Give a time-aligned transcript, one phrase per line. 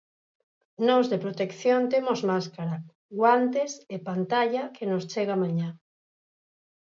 [0.87, 2.77] Nós de protección temos máscara,
[3.19, 5.69] guantes a pantalla, que nos chega mañá.